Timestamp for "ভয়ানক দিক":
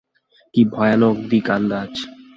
0.73-1.47